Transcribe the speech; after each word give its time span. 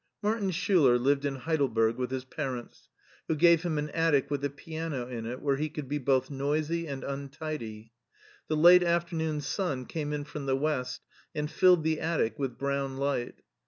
Martin 0.23 0.49
Schiiler 0.49 0.97
lived 0.99 1.25
in 1.25 1.35
Heidelberg 1.35 1.95
with 1.97 2.09
his 2.09 2.25
parents, 2.25 2.89
who 3.27 3.35
gave 3.35 3.61
him 3.61 3.77
an 3.77 3.91
attic 3.91 4.31
with 4.31 4.43
a 4.43 4.49
piano 4.49 5.05
in 5.07 5.27
it 5.27 5.43
where 5.43 5.57
he 5.57 5.69
could 5.69 5.87
be 5.87 5.99
both 5.99 6.31
noisy 6.31 6.87
and 6.87 7.03
untidy. 7.03 7.91
The 8.47 8.57
late 8.57 8.81
afternoon 8.81 9.41
sun 9.41 9.85
came 9.85 10.11
in 10.11 10.23
from 10.23 10.47
the 10.47 10.57
west 10.57 11.01
and 11.35 11.51
filled 11.51 11.83
the 11.83 11.99
attic 11.99 12.39
with 12.39 12.57
brown 12.57 12.97
light. 12.97 13.43